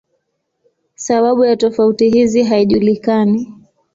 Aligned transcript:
Sababu 0.95 1.45
ya 1.45 1.55
tofauti 1.57 2.09
hizi 2.09 2.43
haijulikani. 2.43 3.53